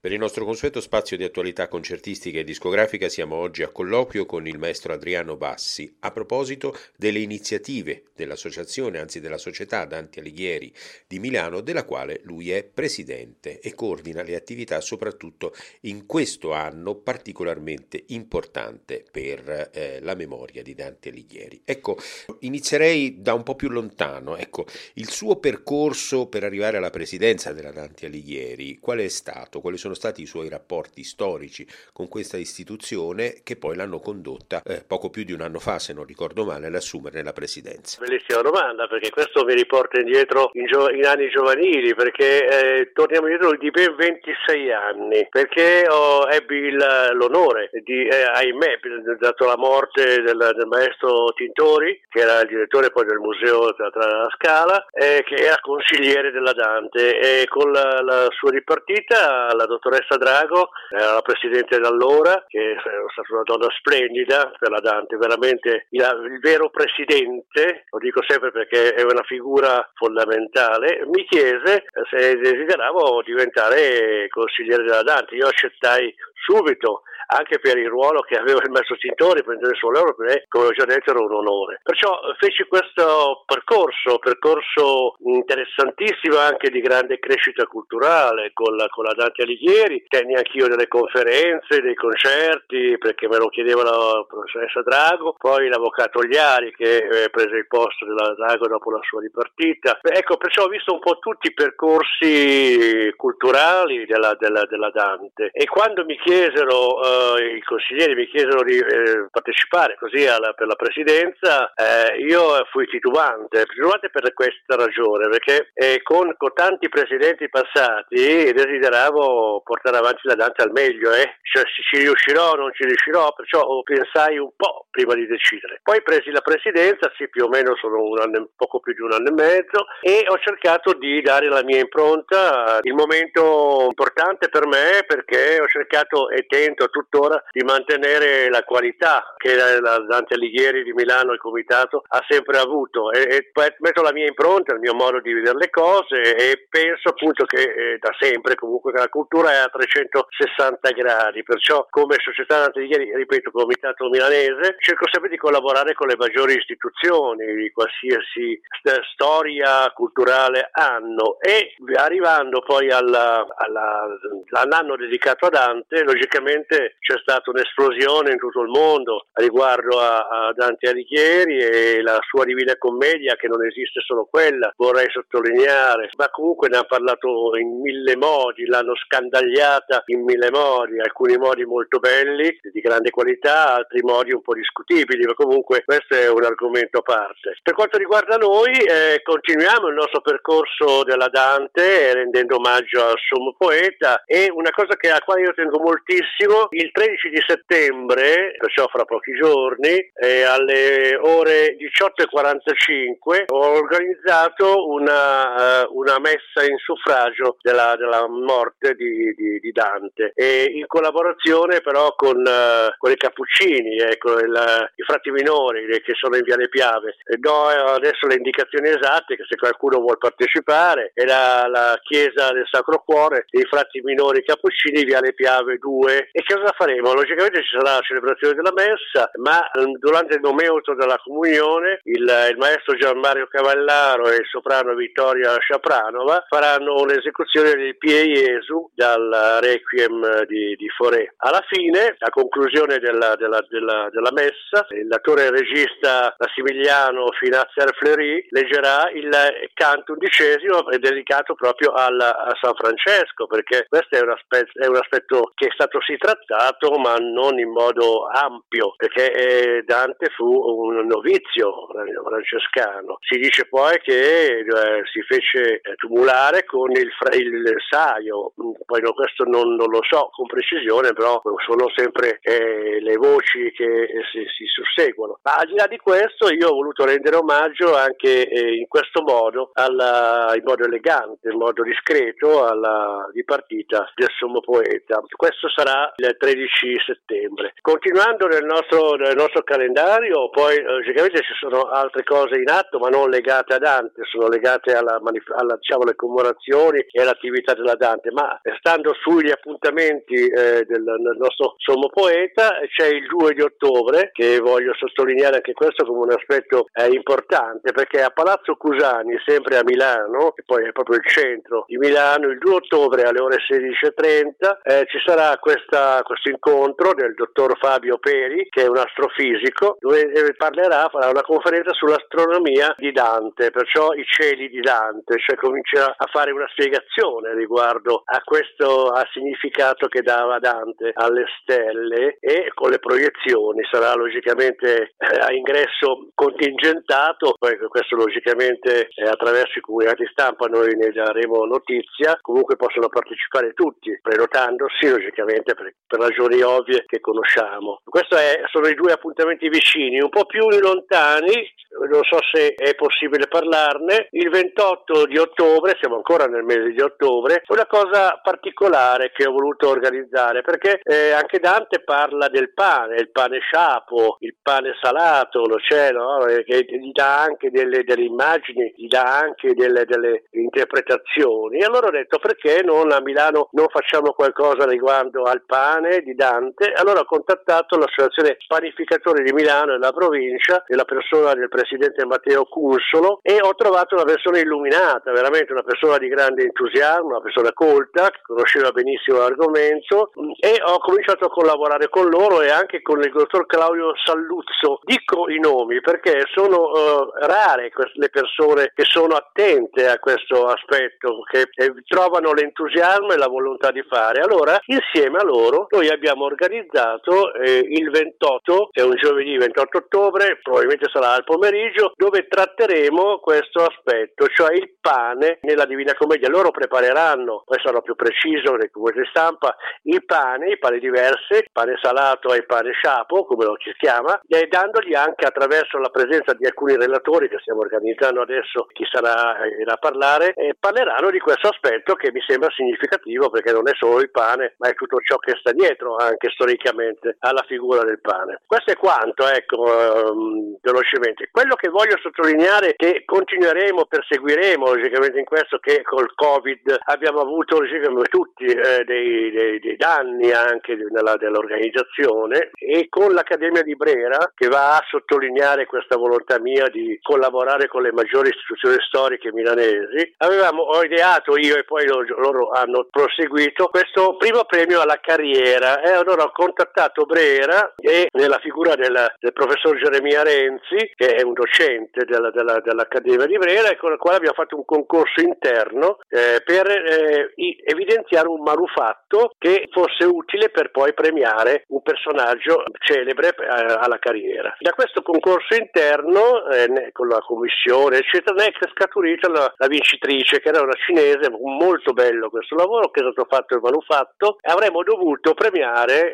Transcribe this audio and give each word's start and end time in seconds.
Per 0.00 0.12
il 0.12 0.18
nostro 0.20 0.44
consueto 0.44 0.80
spazio 0.80 1.16
di 1.16 1.24
attualità 1.24 1.66
concertistica 1.66 2.38
e 2.38 2.44
discografica 2.44 3.08
siamo 3.08 3.34
oggi 3.34 3.64
a 3.64 3.68
colloquio 3.68 4.26
con 4.26 4.46
il 4.46 4.56
maestro 4.56 4.92
Adriano 4.92 5.36
Bassi 5.36 5.92
a 6.00 6.12
proposito 6.12 6.72
delle 6.96 7.18
iniziative 7.18 8.04
dell'associazione, 8.14 9.00
anzi 9.00 9.18
della 9.18 9.38
società 9.38 9.84
Dante 9.86 10.20
Alighieri 10.20 10.72
di 11.08 11.18
Milano, 11.18 11.62
della 11.62 11.84
quale 11.84 12.20
lui 12.22 12.52
è 12.52 12.62
presidente 12.62 13.58
e 13.58 13.74
coordina 13.74 14.22
le 14.22 14.36
attività 14.36 14.80
soprattutto 14.80 15.52
in 15.80 16.06
questo 16.06 16.52
anno 16.52 16.94
particolarmente 16.94 18.04
importante 18.08 19.04
per 19.10 19.70
eh, 19.72 19.98
la 20.00 20.14
memoria 20.14 20.62
di 20.62 20.74
Dante 20.74 21.08
Alighieri. 21.08 21.62
Ecco, 21.64 21.96
inizierei 22.40 23.20
da 23.20 23.34
un 23.34 23.42
po' 23.42 23.56
più 23.56 23.68
lontano. 23.68 24.36
Ecco, 24.36 24.64
il 24.94 25.10
suo 25.10 25.40
percorso 25.40 26.28
per 26.28 26.44
arrivare 26.44 26.76
alla 26.76 26.90
presidenza 26.90 27.52
della 27.52 27.72
Dante 27.72 28.06
Alighieri, 28.06 28.78
qual 28.78 28.98
è 28.98 29.08
stato? 29.08 29.60
Quali 29.60 29.76
sono 29.76 29.86
sono 29.88 29.94
stati 29.94 30.22
i 30.22 30.26
suoi 30.26 30.50
rapporti 30.50 31.02
storici 31.02 31.66
con 31.94 32.08
questa 32.08 32.36
istituzione 32.36 33.40
che 33.42 33.56
poi 33.56 33.74
l'hanno 33.74 34.00
condotta 34.00 34.60
eh, 34.64 34.84
poco 34.86 35.08
più 35.08 35.24
di 35.24 35.32
un 35.32 35.40
anno 35.40 35.58
fa, 35.58 35.78
se 35.78 35.94
non 35.94 36.04
ricordo 36.04 36.44
male, 36.44 36.66
ad 36.66 36.74
assumere 36.74 37.22
la 37.22 37.32
presidenza. 37.32 37.98
Bellissima 38.00 38.42
domanda 38.42 38.86
perché 38.86 39.08
questo 39.08 39.44
mi 39.44 39.54
riporta 39.54 39.98
indietro 39.98 40.50
in, 40.54 40.66
gio- 40.66 40.90
in 40.90 41.06
anni 41.06 41.30
giovanili 41.30 41.94
perché 41.94 42.80
eh, 42.80 42.92
torniamo 42.92 43.28
indietro 43.28 43.56
di 43.56 43.70
ben 43.70 43.94
26 43.96 44.72
anni 44.72 45.26
perché 45.30 45.86
ho, 45.88 46.28
ebbi 46.28 46.56
il, 46.56 47.12
l'onore 47.14 47.70
di, 47.82 48.06
eh, 48.06 48.24
ahimè, 48.24 48.78
dato 49.18 49.46
la 49.46 49.56
morte 49.56 50.20
del, 50.20 50.36
del, 50.36 50.66
maestro 50.66 51.32
Tintori 51.34 51.98
che 52.10 52.20
era 52.20 52.40
il 52.40 52.48
direttore 52.48 52.90
poi 52.90 53.06
del 53.06 53.18
museo 53.18 53.74
teatrale 53.74 54.12
della 54.12 54.28
Scala 54.36 54.86
eh, 54.90 55.24
che 55.24 55.36
era 55.36 55.58
consigliere 55.60 56.30
della 56.30 56.52
Dante 56.52 57.18
e 57.18 57.46
con 57.46 57.72
la, 57.72 58.02
la 58.02 58.26
sua 58.30 58.50
dipartita 58.50 59.54
la 59.54 59.64
dottoressa 59.64 59.77
Drago, 60.18 60.70
era 60.90 61.14
la 61.14 61.22
presidente 61.22 61.78
d'allora, 61.78 62.44
che 62.46 62.72
è 62.72 62.76
stata 63.12 63.32
una 63.32 63.42
donna 63.44 63.68
splendida 63.78 64.52
per 64.58 64.70
la 64.70 64.80
Dante, 64.80 65.16
veramente 65.16 65.86
il, 65.90 66.02
il 66.02 66.40
vero 66.40 66.70
presidente, 66.70 67.84
lo 67.90 67.98
dico 67.98 68.22
sempre 68.26 68.50
perché 68.50 68.94
è 68.94 69.02
una 69.02 69.22
figura 69.22 69.88
fondamentale, 69.94 71.04
mi 71.06 71.24
chiese 71.24 71.84
se 72.10 72.36
desideravo 72.36 73.22
diventare 73.22 74.28
consigliere 74.28 74.82
della 74.82 75.02
Dante. 75.02 75.34
Io 75.34 75.46
accettai 75.46 76.14
subito 76.32 77.02
anche 77.28 77.58
per 77.58 77.76
il 77.76 77.88
ruolo 77.88 78.20
che 78.20 78.36
aveva 78.36 78.60
il 78.62 78.70
maestro 78.70 78.96
Tintori, 78.96 79.42
prendere 79.42 79.72
il 79.72 79.78
suo 79.78 79.90
lavoro 79.90 80.14
per 80.14 80.26
me, 80.28 80.44
come 80.48 80.66
ho 80.66 80.72
già 80.72 80.84
detto, 80.84 81.10
era 81.10 81.20
un 81.20 81.34
onore. 81.34 81.80
Perciò 81.82 82.18
feci 82.38 82.64
questo 82.64 83.44
percorso, 83.44 84.18
percorso 84.18 85.16
interessantissimo 85.20 86.38
anche 86.38 86.70
di 86.70 86.80
grande 86.80 87.18
crescita 87.18 87.66
culturale 87.66 88.50
con 88.54 88.76
la, 88.76 88.88
con 88.88 89.04
la 89.04 89.12
Dante 89.14 89.42
Alighieri, 89.42 90.04
tenni 90.08 90.36
anch'io 90.36 90.68
delle 90.68 90.88
conferenze, 90.88 91.82
dei 91.82 91.94
concerti, 91.94 92.96
perché 92.98 93.28
me 93.28 93.36
lo 93.36 93.48
chiedeva 93.48 93.82
la 93.82 94.24
professoressa 94.26 94.82
Drago, 94.82 95.34
poi 95.36 95.68
l'avvocato 95.68 96.20
Ogliari 96.20 96.72
che 96.72 96.96
eh, 96.96 97.30
prese 97.30 97.56
il 97.56 97.66
posto 97.66 98.06
della 98.06 98.34
Drago 98.34 98.68
dopo 98.68 98.90
la 98.90 99.00
sua 99.02 99.20
ripartita. 99.20 99.98
Ecco, 100.02 100.36
perciò 100.38 100.64
ho 100.64 100.68
visto 100.68 100.94
un 100.94 101.00
po' 101.00 101.18
tutti 101.18 101.48
i 101.48 101.54
percorsi 101.54 103.12
culturali 103.16 104.06
della, 104.06 104.34
della, 104.38 104.64
della 104.64 104.90
Dante 104.90 105.50
e 105.52 105.66
quando 105.66 106.04
mi 106.04 106.18
chiesero 106.18 107.02
eh, 107.02 107.17
i 107.38 107.62
consiglieri 107.62 108.14
mi 108.14 108.26
chiesero 108.28 108.62
di 108.62 108.78
eh, 108.78 109.28
partecipare 109.30 109.96
così 109.98 110.26
alla, 110.26 110.52
per 110.52 110.66
la 110.66 110.74
presidenza, 110.74 111.72
eh, 111.74 112.18
io 112.18 112.64
fui 112.70 112.86
titubante, 112.86 113.64
titubante 113.66 114.10
per 114.10 114.32
questa 114.34 114.76
ragione, 114.76 115.28
perché 115.28 115.70
eh, 115.74 116.00
con, 116.02 116.34
con, 116.36 116.52
tanti 116.54 116.88
presidenti 116.88 117.48
passati 117.48 118.52
desideravo 118.52 119.62
portare 119.64 119.98
avanti 119.98 120.20
la 120.22 120.34
Dante 120.34 120.62
al 120.62 120.72
meglio, 120.72 121.12
eh. 121.12 121.38
cioè 121.42 121.62
se 121.64 121.82
ci 121.82 121.98
riuscirò 122.02 122.52
o 122.52 122.56
non 122.56 122.72
ci 122.72 122.84
riuscirò, 122.84 123.32
perciò 123.32 123.64
pensai 123.82 124.38
un 124.38 124.50
po' 124.56 124.86
prima 124.90 125.14
di 125.14 125.26
decidere. 125.26 125.80
Poi 125.82 126.02
presi 126.02 126.30
la 126.30 126.40
presidenza, 126.40 127.10
sì 127.16 127.28
più 127.28 127.44
o 127.44 127.48
meno 127.48 127.76
sono 127.76 128.02
un 128.02 128.18
anno, 128.20 128.48
poco 128.56 128.80
più 128.80 128.92
di 128.94 129.00
un 129.00 129.12
anno 129.12 129.28
e 129.28 129.32
mezzo, 129.32 129.86
e 130.00 130.24
ho 130.28 130.38
cercato 130.38 130.94
di 130.94 131.20
dare 131.22 131.48
la 131.48 131.62
mia 131.62 131.80
impronta, 131.80 132.78
il 132.82 132.94
momento 132.94 133.86
importante 133.88 134.48
per 134.48 134.66
me 134.66 135.04
perché 135.06 135.60
ho 135.60 135.66
cercato 135.66 136.30
e 136.30 136.46
tento 136.46 136.88
tutto 136.88 137.07
tuttora 137.08 137.42
di 137.50 137.62
mantenere 137.62 138.48
la 138.50 138.62
qualità 138.62 139.34
che 139.36 139.54
la 139.56 139.98
Dante 140.06 140.34
Alighieri 140.34 140.82
di 140.82 140.92
Milano, 140.92 141.32
il 141.32 141.38
comitato, 141.38 142.04
ha 142.08 142.24
sempre 142.28 142.58
avuto. 142.58 143.10
E, 143.12 143.50
e 143.56 143.74
metto 143.78 144.02
la 144.02 144.12
mia 144.12 144.26
impronta, 144.26 144.74
il 144.74 144.80
mio 144.80 144.94
modo 144.94 145.20
di 145.20 145.32
vedere 145.32 145.56
le 145.56 145.70
cose 145.70 146.36
e 146.36 146.66
penso 146.68 147.08
appunto 147.08 147.44
che 147.44 147.62
eh, 147.62 147.98
da 147.98 148.14
sempre 148.18 148.54
comunque 148.54 148.92
la 148.92 149.08
cultura 149.08 149.52
è 149.52 149.56
a 149.56 149.68
360 149.68 150.90
gradi, 150.90 151.42
perciò 151.42 151.86
come 151.88 152.16
società 152.18 152.60
Dante 152.60 152.78
Alighieri, 152.78 153.14
ripeto, 153.16 153.50
comitato 153.50 154.08
milanese, 154.08 154.76
cerco 154.78 155.06
sempre 155.10 155.30
di 155.30 155.36
collaborare 155.36 155.94
con 155.94 156.08
le 156.08 156.16
maggiori 156.16 156.54
istituzioni 156.54 157.54
di 157.54 157.70
qualsiasi 157.70 158.60
st- 158.80 159.00
storia 159.12 159.90
culturale 159.94 160.68
hanno 160.72 161.38
e 161.40 161.74
arrivando 161.94 162.60
poi 162.60 162.90
alla, 162.90 163.46
alla, 163.56 164.06
all'anno 164.50 164.96
dedicato 164.96 165.46
a 165.46 165.50
Dante, 165.50 166.02
logicamente 166.02 166.97
c'è 167.00 167.16
stata 167.20 167.50
un'esplosione 167.50 168.32
in 168.32 168.38
tutto 168.38 168.60
il 168.60 168.68
mondo 168.68 169.26
riguardo 169.34 170.00
a, 170.00 170.28
a 170.28 170.52
Dante 170.54 170.88
Alighieri 170.88 171.58
e 171.58 172.02
la 172.02 172.18
sua 172.28 172.44
Divina 172.44 172.76
Commedia 172.76 173.36
che 173.36 173.48
non 173.48 173.64
esiste 173.64 174.00
solo 174.00 174.26
quella, 174.30 174.72
vorrei 174.76 175.06
sottolineare, 175.10 176.10
ma 176.16 176.28
comunque 176.30 176.68
ne 176.68 176.78
ha 176.78 176.84
parlato 176.84 177.56
in 177.56 177.80
mille 177.80 178.16
modi, 178.16 178.66
l'hanno 178.66 178.94
scandagliata 178.94 180.02
in 180.06 180.24
mille 180.24 180.50
modi, 180.50 181.00
alcuni 181.00 181.36
modi 181.36 181.64
molto 181.64 181.98
belli, 181.98 182.58
di 182.60 182.80
grande 182.80 183.10
qualità, 183.10 183.74
altri 183.74 184.00
modi 184.02 184.32
un 184.32 184.42
po' 184.42 184.54
discutibili, 184.54 185.24
ma 185.24 185.34
comunque 185.34 185.82
questo 185.84 186.14
è 186.14 186.28
un 186.28 186.44
argomento 186.44 186.98
a 186.98 187.02
parte. 187.02 187.56
Per 187.62 187.74
quanto 187.74 187.98
riguarda 187.98 188.36
noi, 188.36 188.72
eh, 188.72 189.22
continuiamo 189.22 189.88
il 189.88 189.94
nostro 189.94 190.20
percorso 190.20 191.04
della 191.04 191.28
Dante 191.28 192.14
rendendo 192.14 192.56
omaggio 192.56 193.04
al 193.04 193.18
sommo 193.18 193.54
poeta 193.56 194.22
e 194.24 194.50
una 194.52 194.70
cosa 194.70 194.96
che, 194.96 195.08
alla 195.08 195.20
quale 195.20 195.42
io 195.42 195.54
tengo 195.54 195.78
moltissimo, 195.78 196.68
il 196.70 196.87
13 196.90 197.28
di 197.28 197.42
settembre, 197.46 198.54
perciò 198.58 198.86
fra 198.88 199.04
pochi 199.04 199.32
giorni, 199.34 200.10
eh, 200.14 200.42
alle 200.42 201.16
ore 201.20 201.76
18.45 201.76 203.44
ho 203.46 203.72
organizzato 203.72 204.88
una, 204.88 205.84
uh, 205.84 205.96
una 205.96 206.18
messa 206.18 206.64
in 206.68 206.76
suffragio 206.78 207.56
della, 207.60 207.96
della 207.96 208.26
morte 208.28 208.94
di, 208.94 209.34
di, 209.34 209.58
di, 209.60 209.72
Dante 209.72 210.32
in 210.34 210.86
collaborazione 210.86 211.80
però 211.80 212.14
con, 212.14 212.36
uh, 212.38 212.90
con 212.96 213.10
i 213.10 213.16
Cappuccini, 213.16 213.98
ecco, 213.98 214.38
il, 214.38 214.90
i 214.96 215.02
frati 215.02 215.30
minori 215.30 215.86
che 216.00 216.14
sono 216.14 216.36
in 216.36 216.42
Viale 216.42 216.68
Piave. 216.68 217.16
Do 217.38 217.66
adesso 217.66 218.26
le 218.26 218.36
indicazioni 218.36 218.88
esatte 218.88 219.36
che 219.36 219.44
se 219.48 219.56
qualcuno 219.56 219.98
vuole 219.98 220.18
partecipare 220.18 221.12
è 221.14 221.24
la, 221.24 221.66
la 221.68 221.98
chiesa 222.02 222.52
del 222.52 222.66
Sacro 222.70 223.02
Cuore 223.04 223.46
dei 223.50 223.64
frati 223.64 224.00
minori 224.02 224.44
Cappuccini 224.44 225.04
Viale 225.04 225.32
Piave 225.34 225.78
2 225.78 226.28
e 226.32 226.42
cosa 226.46 226.72
faremo? 226.78 227.12
Logicamente 227.12 227.62
ci 227.62 227.76
sarà 227.76 227.96
la 227.96 228.06
celebrazione 228.06 228.54
della 228.54 228.72
messa, 228.72 229.30
ma 229.42 229.68
ehm, 229.70 229.98
durante 229.98 230.34
il 230.34 230.40
momento 230.40 230.94
della 230.94 231.18
comunione 231.18 232.00
il, 232.04 232.22
il 232.22 232.56
maestro 232.56 232.94
Gian 232.94 233.18
Mario 233.18 233.48
Cavallaro 233.48 234.30
e 234.30 234.36
il 234.36 234.46
soprano 234.48 234.94
Vittoria 234.94 235.58
Sciapranova 235.58 236.46
faranno 236.48 236.94
un'esecuzione 237.02 237.74
del 237.74 237.98
Pie 237.98 238.28
Jesu 238.28 238.88
dal 238.94 239.58
Requiem 239.60 240.44
di, 240.46 240.76
di 240.76 240.88
Foré. 240.90 241.34
Alla 241.38 241.64
fine, 241.66 242.14
a 242.18 242.30
conclusione 242.30 242.98
della, 242.98 243.34
della, 243.34 243.64
della, 243.68 244.08
della 244.12 244.32
messa, 244.32 244.86
l'attore 245.08 245.46
e 245.46 245.50
regista 245.50 246.34
Massimiliano 246.38 247.32
Finazzer 247.32 247.94
Fleury 247.96 248.46
leggerà 248.50 249.10
il 249.12 249.30
canto 249.74 250.12
undicesimo 250.12 250.84
dedicato 250.98 251.54
proprio 251.54 251.92
al, 251.92 252.20
a 252.20 252.56
San 252.60 252.74
Francesco, 252.74 253.46
perché 253.46 253.86
questo 253.88 254.16
è 254.16 254.20
un 254.20 254.30
aspetto, 254.30 254.78
è 254.78 254.86
un 254.86 254.96
aspetto 254.96 255.52
che 255.54 255.66
è 255.66 255.70
stato 255.72 256.00
sì 256.02 256.16
trattato 256.16 256.67
usato 256.68 256.98
ma 256.98 257.14
non 257.16 257.58
in 257.58 257.70
modo 257.70 258.26
ampio 258.26 258.94
perché 258.96 259.32
eh, 259.32 259.82
Dante 259.84 260.28
fu 260.36 260.44
un 260.44 261.06
novizio 261.06 261.88
francescano. 262.24 263.18
Si 263.20 263.38
dice 263.38 263.66
poi 263.66 263.98
che 264.00 264.58
eh, 264.58 264.64
si 265.10 265.22
fece 265.22 265.80
tumulare 265.96 266.64
con 266.64 266.90
il, 266.90 267.10
il 267.32 267.74
saio, 267.88 268.52
poi 268.84 269.00
no, 269.00 269.12
questo 269.12 269.44
non, 269.44 269.74
non, 269.74 269.88
lo 269.88 270.00
so 270.08 270.30
con 270.32 270.46
precisione, 270.46 271.12
però 271.12 271.40
sono 271.64 271.90
sempre 271.94 272.38
eh, 272.42 273.00
le 273.00 273.16
voci 273.16 273.70
che 273.72 274.08
si, 274.32 274.44
si, 274.56 274.66
susseguono. 274.66 275.38
Ma 275.42 275.56
al 275.56 275.66
di 275.66 275.74
là 275.74 275.86
di 275.86 275.98
questo 275.98 276.52
io 276.52 276.68
ho 276.68 276.74
voluto 276.74 277.04
rendere 277.04 277.36
omaggio 277.36 277.96
anche 277.96 278.48
eh, 278.48 278.76
in 278.76 278.86
questo 278.88 279.22
modo, 279.22 279.70
alla, 279.74 280.52
in 280.54 280.62
modo 280.64 280.84
elegante, 280.84 281.48
in 281.50 281.58
modo 281.58 281.82
discreto 281.82 282.66
alla 282.66 283.28
dipartita 283.32 284.10
del 284.14 284.28
sommo 284.38 284.60
poeta. 284.60 285.22
Questo 285.36 285.68
sarà 285.68 286.12
il 286.16 286.36
13 286.38 286.57
16 286.66 286.98
settembre. 287.06 287.74
Continuando 287.80 288.46
nel 288.46 288.64
nostro, 288.64 289.14
nel 289.14 289.36
nostro 289.36 289.62
calendario, 289.62 290.50
poi 290.50 290.82
logicamente 290.82 291.42
ci 291.42 291.54
sono 291.60 291.82
altre 291.90 292.24
cose 292.24 292.56
in 292.56 292.68
atto, 292.68 292.98
ma 292.98 293.08
non 293.08 293.30
legate 293.30 293.74
a 293.74 293.78
Dante, 293.78 294.22
sono 294.24 294.48
legate 294.48 294.94
alla, 294.94 295.20
alla, 295.56 295.76
diciamo, 295.76 296.02
alle 296.02 296.16
commemorazioni 296.16 297.06
e 297.10 297.20
all'attività 297.22 297.74
della 297.74 297.94
Dante, 297.94 298.30
ma 298.32 298.60
stando 298.78 299.14
sugli 299.20 299.50
appuntamenti 299.50 300.34
eh, 300.34 300.84
del, 300.84 301.04
del, 301.04 301.36
nostro 301.38 301.74
sommo 301.78 302.08
poeta 302.08 302.80
c'è 302.88 303.06
il 303.06 303.26
2 303.26 303.54
di 303.54 303.60
ottobre, 303.60 304.30
che 304.32 304.58
voglio 304.58 304.94
sottolineare 304.94 305.56
anche 305.56 305.72
questo 305.72 306.04
come 306.04 306.24
un 306.24 306.32
aspetto 306.32 306.88
eh, 306.92 307.08
importante, 307.12 307.92
perché 307.92 308.22
a 308.22 308.30
Palazzo 308.30 308.74
Cusani, 308.76 309.38
sempre 309.44 309.78
a 309.78 309.84
Milano, 309.84 310.52
che 310.52 310.62
poi 310.64 310.86
è 310.86 310.92
proprio 310.92 311.18
il 311.18 311.26
centro 311.26 311.84
di 311.86 311.96
Milano, 311.96 312.48
il 312.48 312.58
2 312.58 312.74
ottobre 312.74 313.22
alle 313.22 313.40
ore 313.40 313.56
16.30 313.58 314.80
eh, 314.82 315.06
ci 315.08 315.18
sarà 315.24 315.56
questa, 315.58 316.22
questo 316.24 316.47
incontro 316.48 317.14
del 317.14 317.34
dottor 317.34 317.76
Fabio 317.78 318.18
Peri, 318.18 318.66
che 318.68 318.82
è 318.82 318.88
un 318.88 318.96
astrofisico, 318.96 319.96
dove 320.00 320.54
parlerà, 320.56 321.08
farà 321.10 321.28
una 321.30 321.42
conferenza 321.42 321.92
sull'astronomia 321.92 322.94
di 322.96 323.12
Dante, 323.12 323.70
perciò 323.70 324.12
i 324.12 324.24
cieli 324.24 324.68
di 324.68 324.80
Dante, 324.80 325.38
cioè 325.38 325.56
comincia 325.56 326.14
a 326.16 326.26
fare 326.30 326.50
una 326.50 326.68
spiegazione 326.68 327.54
riguardo 327.54 328.22
a 328.24 328.40
questo 328.42 329.08
a 329.08 329.26
significato 329.32 330.08
che 330.08 330.22
dava 330.22 330.58
Dante 330.58 331.10
alle 331.14 331.44
stelle 331.60 332.36
e 332.40 332.70
con 332.74 332.90
le 332.90 332.98
proiezioni 332.98 333.82
sarà 333.90 334.14
logicamente 334.14 335.14
eh, 335.16 335.38
a 335.40 335.52
ingresso 335.52 336.28
contingentato, 336.34 337.54
poi 337.58 337.76
questo 337.88 338.16
logicamente 338.16 339.08
eh, 339.14 339.28
attraverso 339.28 339.78
i 339.78 339.82
comunicati 339.82 340.26
stampa 340.30 340.66
noi 340.66 340.94
ne 340.96 341.10
daremo 341.10 341.64
notizia, 341.64 342.38
comunque 342.40 342.76
possono 342.76 343.08
partecipare 343.08 343.72
tutti 343.72 344.18
prenotandosi 344.20 345.08
logicamente 345.08 345.74
per, 345.74 345.94
per 346.06 346.18
ragioni 346.38 346.62
ovvie 346.62 347.04
che 347.06 347.20
conosciamo. 347.20 348.00
Questi 348.04 348.36
sono 348.70 348.86
i 348.86 348.94
due 348.94 349.12
appuntamenti 349.12 349.68
vicini, 349.68 350.20
un 350.20 350.28
po' 350.28 350.46
più 350.46 350.68
lontani 350.68 351.76
non 352.06 352.22
so 352.22 352.38
se 352.52 352.74
è 352.74 352.94
possibile 352.94 353.48
parlarne. 353.48 354.28
Il 354.30 354.50
28 354.50 355.26
di 355.26 355.38
ottobre, 355.38 355.96
siamo 355.98 356.16
ancora 356.16 356.46
nel 356.46 356.62
mese 356.62 356.90
di 356.90 357.00
ottobre, 357.00 357.62
una 357.68 357.86
cosa 357.86 358.38
particolare 358.42 359.32
che 359.32 359.46
ho 359.46 359.52
voluto 359.52 359.88
organizzare 359.88 360.62
perché 360.62 361.00
eh, 361.02 361.32
anche 361.32 361.58
Dante 361.58 362.00
parla 362.00 362.48
del 362.48 362.72
pane, 362.72 363.16
il 363.16 363.30
pane 363.30 363.58
sciapo, 363.60 364.36
il 364.40 364.56
pane 364.62 364.92
salato, 365.00 365.66
lo 365.66 365.76
c'è, 365.76 366.10
no? 366.12 366.44
che 366.64 366.86
gli 366.88 367.10
dà 367.12 367.42
anche 367.42 367.70
delle, 367.70 368.04
delle 368.04 368.24
immagini, 368.24 368.92
gli 368.96 369.08
dà 369.08 369.38
anche 369.38 369.74
delle, 369.74 370.04
delle, 370.04 370.44
interpretazioni. 370.52 371.78
E 371.78 371.84
allora 371.84 372.08
ho 372.08 372.12
detto 372.12 372.38
perché 372.38 372.82
non 372.82 373.12
a 373.12 373.20
Milano 373.20 373.68
non 373.72 373.86
facciamo 373.88 374.32
qualcosa 374.32 374.86
riguardo 374.86 375.42
al 375.42 375.64
pane 375.64 376.17
di 376.22 376.34
Dante? 376.34 376.92
Allora 376.92 377.20
ho 377.20 377.24
contattato 377.24 377.96
l'associazione 377.96 378.56
panificatori 378.66 379.42
di 379.42 379.52
Milano 379.52 379.94
e 379.94 379.98
la 379.98 380.12
provincia 380.12 380.84
e 380.86 380.94
la 380.94 381.04
persona 381.04 381.54
del 381.54 381.68
presidente 381.68 382.24
Matteo 382.24 382.64
Cursolo 382.64 383.40
e 383.42 383.60
ho 383.60 383.74
trovato 383.74 384.14
una 384.14 384.24
persona 384.24 384.58
illuminata, 384.58 385.32
veramente 385.32 385.72
una 385.72 385.82
persona 385.82 386.18
di 386.18 386.28
grande 386.28 386.62
entusiasmo, 386.62 387.28
una 387.28 387.40
persona 387.40 387.72
colta 387.72 388.30
che 388.30 388.40
conosceva 388.42 388.90
benissimo 388.90 389.38
l'argomento 389.38 390.30
e 390.60 390.80
ho 390.82 390.98
cominciato 390.98 391.46
a 391.46 391.50
collaborare 391.50 392.08
con 392.08 392.28
loro 392.28 392.62
e 392.62 392.70
anche 392.70 393.02
con 393.02 393.20
il 393.22 393.32
dottor 393.32 393.66
Claudio 393.66 394.12
Salluzzo. 394.16 395.00
Dico 395.04 395.48
i 395.48 395.58
nomi 395.58 396.00
perché 396.00 396.42
sono 396.52 396.90
uh, 396.90 397.30
rare 397.40 397.90
le 398.14 398.28
persone 398.28 398.92
che 398.94 399.04
sono 399.04 399.34
attente 399.34 400.08
a 400.08 400.18
questo 400.18 400.66
aspetto, 400.66 401.42
che 401.50 401.68
trovano 402.06 402.52
l'entusiasmo 402.52 403.32
e 403.32 403.36
la 403.36 403.48
volontà 403.48 403.90
di 403.90 404.02
fare. 404.08 404.40
Allora, 404.40 404.78
insieme 404.86 405.38
a 405.38 405.44
loro, 405.44 405.86
noi 405.90 406.07
abbiamo 406.08 406.44
organizzato 406.44 407.54
eh, 407.54 407.78
il 407.78 408.10
28, 408.10 408.88
che 408.92 409.02
è 409.02 409.04
un 409.04 409.14
giovedì 409.16 409.56
28 409.56 409.98
ottobre, 409.98 410.58
probabilmente 410.62 411.08
sarà 411.10 411.32
al 411.32 411.44
pomeriggio, 411.44 412.12
dove 412.16 412.46
tratteremo 412.48 413.38
questo 413.38 413.84
aspetto, 413.84 414.46
cioè 414.48 414.74
il 414.74 414.96
pane 415.00 415.58
nella 415.62 415.84
Divina 415.84 416.14
Commedia. 416.14 416.48
Loro 416.48 416.70
prepareranno, 416.70 417.62
poi 417.64 417.78
sarò 417.82 418.00
più 418.00 418.14
preciso 418.14 418.74
nel 418.74 418.90
di 418.92 419.26
stampa, 419.30 419.76
il 420.02 420.24
pane, 420.24 420.72
i 420.72 420.78
pane 420.78 420.98
diversi, 420.98 421.64
pane 421.72 421.98
salato 422.00 422.52
e 422.54 422.64
pane 422.64 422.92
sciapo, 422.92 423.44
come 423.44 423.64
lo 423.64 423.76
si 423.78 423.92
chiama, 423.98 424.40
e 424.46 424.66
dandogli 424.68 425.14
anche 425.14 425.46
attraverso 425.46 425.98
la 425.98 426.10
presenza 426.10 426.54
di 426.54 426.66
alcuni 426.66 426.96
relatori 426.96 427.48
che 427.48 427.58
stiamo 427.60 427.80
organizzando 427.80 428.42
adesso, 428.42 428.86
chi 428.92 429.04
sarà 429.10 429.62
eh, 429.62 429.84
a 429.86 429.96
parlare, 429.96 430.54
eh, 430.54 430.74
parleranno 430.78 431.30
di 431.30 431.38
questo 431.38 431.68
aspetto 431.68 432.14
che 432.14 432.30
mi 432.32 432.40
sembra 432.46 432.70
significativo 432.70 433.50
perché 433.50 433.72
non 433.72 433.88
è 433.88 433.92
solo 433.94 434.20
il 434.20 434.30
pane, 434.30 434.74
ma 434.78 434.88
è 434.88 434.94
tutto 434.94 435.18
ciò 435.20 435.36
che 435.38 435.56
sta 435.58 435.72
dietro 435.72 435.97
anche 436.16 436.50
storicamente 436.50 437.36
alla 437.40 437.64
figura 437.66 438.04
del 438.04 438.20
pane. 438.20 438.60
Questo 438.66 438.92
è 438.92 438.96
quanto, 438.96 439.46
ecco, 439.48 439.86
ehm, 439.86 440.78
velocemente. 440.80 441.48
Quello 441.50 441.74
che 441.74 441.88
voglio 441.88 442.18
sottolineare 442.20 442.88
è 442.88 442.96
che 442.96 443.22
continueremo, 443.24 444.06
perseguiremo 444.06 444.86
logicamente 444.86 445.38
in 445.38 445.44
questo 445.44 445.78
che 445.78 446.02
col 446.02 446.34
Covid 446.34 446.96
abbiamo 447.06 447.40
avuto 447.40 447.80
logicamente 447.80 448.28
tutti 448.28 448.64
eh, 448.64 449.04
dei, 449.04 449.50
dei, 449.50 449.80
dei, 449.80 449.96
danni 449.96 450.50
anche 450.52 450.96
nella, 451.10 451.36
dell'organizzazione 451.36 452.70
e 452.74 453.06
con 453.08 453.32
l'Accademia 453.32 453.82
di 453.82 453.96
Brera 453.96 454.52
che 454.54 454.68
va 454.68 454.96
a 454.96 455.04
sottolineare 455.08 455.86
questa 455.86 456.16
volontà 456.16 456.58
mia 456.60 456.88
di 456.88 457.18
collaborare 457.22 457.88
con 457.88 458.02
le 458.02 458.12
maggiori 458.12 458.50
istituzioni 458.50 458.96
storiche 459.00 459.52
milanesi, 459.52 460.34
avevamo, 460.38 460.82
ho 460.82 461.02
ideato 461.02 461.56
io 461.56 461.76
e 461.76 461.84
poi 461.84 462.06
loro, 462.06 462.38
loro 462.38 462.70
hanno 462.70 463.06
proseguito 463.10 463.88
questo 463.88 464.36
primo 464.36 464.64
premio 464.64 465.00
alla 465.00 465.18
carriera 465.20 465.87
e 465.96 466.10
allora 466.10 466.44
ho 466.44 466.52
contattato 466.52 467.24
Brera 467.24 467.94
e 467.96 468.28
nella 468.32 468.58
figura 468.58 468.94
del, 468.94 469.34
del 469.38 469.52
professor 469.52 469.96
Geremia 469.96 470.42
Renzi 470.42 471.12
che 471.14 471.34
è 471.34 471.42
un 471.42 471.54
docente 471.54 472.24
della, 472.24 472.50
della, 472.50 472.80
dell'Accademia 472.80 473.46
di 473.46 473.58
Brera 473.58 473.88
e 473.88 473.96
con 473.96 474.12
il 474.12 474.18
quale 474.18 474.36
abbiamo 474.36 474.54
fatto 474.54 474.76
un 474.76 474.84
concorso 474.84 475.40
interno 475.40 476.18
eh, 476.28 476.60
per 476.64 476.86
eh, 476.88 477.52
evidenziare 477.84 478.48
un 478.48 478.62
manufatto 478.62 479.52
che 479.58 479.88
fosse 479.90 480.24
utile 480.24 480.70
per 480.70 480.90
poi 480.90 481.14
premiare 481.14 481.84
un 481.88 482.02
personaggio 482.02 482.84
celebre 483.00 483.48
eh, 483.48 483.66
alla 483.66 484.18
carriera. 484.18 484.74
Da 484.78 484.92
questo 484.92 485.22
concorso 485.22 485.74
interno, 485.74 486.66
eh, 486.68 487.10
con 487.12 487.28
la 487.28 487.40
commissione, 487.40 488.18
eccetera, 488.18 488.54
ne 488.56 488.66
è 488.68 488.88
scaturita 488.92 489.48
la, 489.48 489.72
la, 489.76 489.86
vincitrice, 489.86 490.60
che 490.60 490.68
era 490.68 490.82
una 490.82 490.94
cinese, 490.94 491.50
molto 491.50 492.12
bello 492.12 492.50
questo 492.50 492.74
lavoro, 492.74 493.10
che 493.10 493.20
è 493.20 493.30
stato 493.30 493.46
fatto 493.48 493.74
il 493.74 493.80
manufatto, 493.82 494.58
e 494.60 494.70
avremmo 494.70 495.02
dovuto 495.02 495.54
premiare 495.54 495.77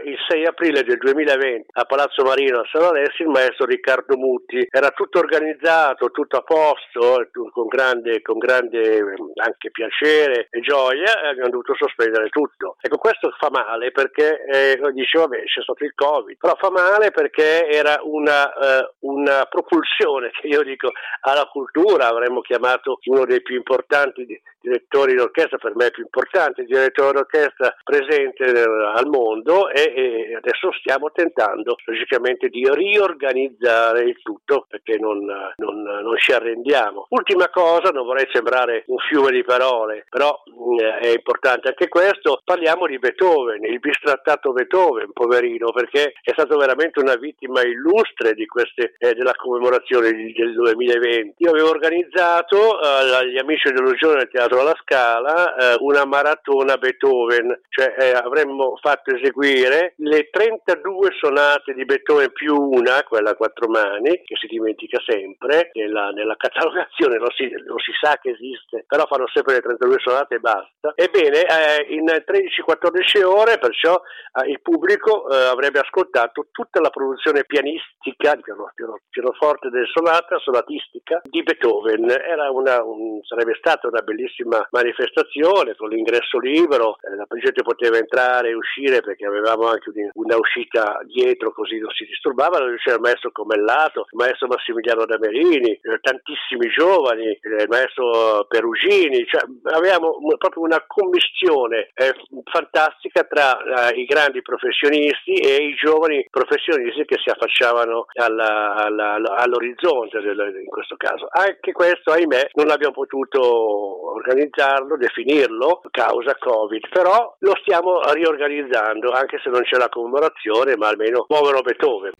il 0.05 0.19
6 0.29 0.45
aprile 0.47 0.83
del 0.83 0.99
2020 0.99 1.69
a 1.73 1.85
Palazzo 1.85 2.25
Marino 2.25 2.61
a 2.61 2.69
San 2.71 2.83
Alessio 2.83 3.25
il 3.25 3.31
maestro 3.31 3.67
Riccardo 3.67 4.17
Mutti. 4.17 4.67
Era 4.71 4.91
tutto 4.91 5.15
tutto 5.15 5.19
organizzato, 5.19 6.11
tutto 6.11 6.39
a 6.39 6.43
posto, 6.43 7.29
con 7.53 7.67
grande, 7.69 8.21
con 8.23 8.39
grande 8.39 9.15
anche 9.37 9.71
piacere 9.71 10.49
e 10.51 10.61
gioia, 10.61 11.23
e 11.23 11.29
abbiamo 11.29 11.51
dovuto 11.51 11.75
sospendere 11.77 12.29
tutto. 12.31 12.77
Ecco, 12.81 12.97
questo 12.99 13.33
fa 13.39 13.49
male 13.51 13.93
perché 13.93 14.45
eh, 14.45 14.81
dice, 14.93 15.19
vabbè, 15.19 15.45
c'è 15.45 15.63
stato 15.63 15.85
il 15.85 15.95
Covid, 15.95 16.37
però 16.37 16.57
fa 16.59 16.71
male 16.71 17.11
perché 17.11 17.69
era 17.69 18.01
una, 18.03 18.53
eh, 18.53 18.95
una 19.01 19.45
propulsione 19.45 20.31
che 20.41 20.49
io 20.49 20.63
dico 20.63 20.91
alla 21.21 21.45
cultura, 21.45 22.09
avremmo 22.09 22.41
chiamato 22.41 22.99
uno 23.05 23.25
dei 23.25 23.43
più 23.43 23.55
importanti 23.57 24.25
direttori 24.65 25.15
d'orchestra, 25.15 25.59
per 25.59 25.77
me 25.77 25.91
più 25.91 26.03
importante 26.03 26.65
direttore 26.65 27.13
d'orchestra 27.13 27.77
presente 27.85 28.45
al 28.45 29.07
mondo 29.07 29.69
e, 29.69 29.93
e 29.95 30.35
adesso 30.37 30.73
stiamo 30.73 31.11
tentando 31.13 31.77
logicamente 31.85 32.49
di 32.49 32.67
riorganizzare 32.71 34.05
il 34.05 34.21
tutto 34.23 34.65
perché 34.69 34.97
non, 34.99 35.19
non, 35.57 35.83
non, 35.83 36.17
ci 36.17 36.33
arrendiamo. 36.33 37.07
Ultima 37.11 37.51
cosa, 37.51 37.91
non 37.91 38.07
vorrei 38.07 38.27
sembrare 38.33 38.85
un 38.87 38.99
fiume 38.99 39.31
di 39.31 39.45
parole, 39.45 40.07
però 40.09 40.43
mh, 40.45 40.75
mm, 40.75 40.79
è 40.79 41.09
importante 41.09 41.69
anche 41.69 41.89
questo, 41.89 42.41
parliamo 42.43 42.87
di 42.87 42.99
Beethoven, 42.99 43.63
il 43.65 43.81
bistrattato 43.81 44.53
Beethoven, 44.53 45.13
poverino, 45.13 45.71
perché 45.73 46.15
è 46.23 46.33
stato 46.33 46.57
veramente 46.57 47.01
una 47.01 47.17
vittima 47.17 47.63
illustre 47.63 48.35
queste, 48.47 48.95
eh, 48.99 49.15
della 49.15 49.35
commemorazione 49.35 50.11
del 50.13 50.55
2020. 50.55 51.35
Io 51.43 51.51
avevo 51.51 51.71
organizzato 51.71 52.81
eh, 52.81 53.15
agli 53.15 53.39
amici 53.39 53.71
dell'illusione 53.71 54.17
del 54.17 54.31
Teatro 54.31 54.54
alla 54.61 54.77
Scala 54.81 55.57
eh, 55.57 55.77
una 55.81 56.05
maratona 56.05 56.77
Beethoven, 56.77 57.61
cioè 57.69 57.95
eh, 57.99 58.13
avremmo 58.13 58.77
fatto 58.81 59.15
eseguire 59.15 59.95
le 59.99 60.29
32 60.31 61.11
sonate 61.19 61.75
di 61.75 61.85
Beethoven 61.85 62.33
più 62.33 62.55
una, 62.55 63.03
quella 63.03 63.31
a 63.31 63.35
quattro 63.35 63.69
mani, 63.69 64.23
che 64.25 64.37
si 64.37 64.47
dimentica 64.47 64.73
dimentica 64.75 65.01
sempre, 65.07 65.71
nella, 65.75 66.11
nella 66.11 66.37
catalogazione 66.37 67.19
lo 67.19 67.31
si, 67.33 67.51
lo 67.51 67.79
si, 67.79 67.93
sa 68.01 68.19
che 68.21 68.31
esiste, 68.31 68.85
però 68.87 69.07
fanno 69.07 69.27
sempre 69.29 69.55
le 69.55 69.61
32 69.61 69.97
sonate 69.99 70.35
e 70.37 70.39
basta. 70.39 70.93
Ebbene, 70.95 71.45
eh, 71.45 71.95
in 71.95 72.05
13-14 72.05 73.25
ore 73.25 73.59
perciò 73.59 74.01
eh, 74.43 74.51
il 74.51 74.61
pubblico 74.61 75.29
eh, 75.29 75.37
avrebbe 75.47 75.81
ascoltato 75.81 76.49
tutta 76.51 76.81
la 76.81 76.91
produzione 76.91 77.45
pianistica, 77.45 78.37
piano, 78.37 78.71
piano, 78.75 78.99
pianoforte 79.09 79.71
del 79.71 79.87
sonata, 79.93 80.39
sonatistica 80.39 81.21
di 81.25 81.43
Beethoven. 81.43 82.03
Una, 82.51 82.83
un, 82.83 83.21
sarebbe 83.23 83.55
stata 83.55 83.89
una 83.89 84.01
bellissima 84.01 84.44
bellissima 84.45 84.67
manifestazione 84.71 85.75
con 85.75 85.89
l'ingresso 85.89 86.39
libero, 86.39 86.97
eh, 87.01 87.17
la 87.17 87.27
gente 87.41 87.63
poteva 87.63 87.97
entrare 87.97 88.51
e 88.51 88.55
uscire 88.55 89.01
perché 89.01 89.27
avevamo 89.27 89.67
anche 89.67 89.91
una 90.15 90.37
uscita 90.37 91.01
dietro 91.05 91.53
così 91.53 91.79
non 91.79 91.91
si 91.91 92.05
disturbava, 92.05 92.59
c'era 92.77 92.97
il 92.97 93.01
maestro 93.01 93.33
Comellato, 93.33 94.07
il 94.11 94.19
maestro 94.19 94.47
Massimiliano 94.47 95.07
Damerini, 95.07 95.71
eh, 95.71 95.99
tantissimi 96.01 96.69
giovani, 96.69 97.39
il 97.41 97.67
maestro 97.69 98.45
Perugini, 98.49 99.25
cioè, 99.27 99.43
avevamo 99.75 100.19
proprio 100.39 100.63
una 100.63 100.83
commistione 100.87 101.91
eh, 101.95 102.15
fantastica 102.51 103.25
tra 103.25 103.91
eh, 103.91 104.01
i 104.01 104.05
grandi 104.05 104.43
professionisti 104.43 105.35
e 105.35 105.65
i 105.65 105.75
giovani 105.75 106.27
professionisti 106.31 107.05
che 107.05 107.19
si 107.23 107.31
affacciavano 107.31 108.07
alla, 108.15 108.75
alla, 108.75 109.15
all'orizzonte 109.15 110.21
del, 110.21 110.61
in 110.63 110.71
questo 110.71 110.97
caso. 110.97 111.27
Anche 111.31 111.73
questo, 111.73 112.13
ahimè, 112.13 112.51
non 112.55 112.71
abbiamo 112.71 112.93
potuto 112.95 114.21
organizzarlo, 114.35 114.97
definirlo, 114.97 115.81
causa 115.91 116.37
Covid, 116.39 116.89
però 116.89 117.35
lo 117.39 117.55
stiamo 117.63 118.01
riorganizzando, 118.13 119.13
anche 119.13 119.39
se 119.43 119.49
non 119.49 119.63
c'è 119.63 119.79
la 119.79 119.89
commemorazione, 119.89 120.77
ma 120.77 120.89
almeno 120.89 121.25
muovono 121.29 121.63
Beethoven. 121.63 122.13